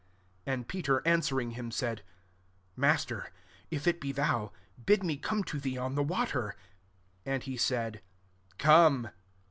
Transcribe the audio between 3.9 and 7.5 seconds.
be thou, bid me come, to thee on the water." 29 And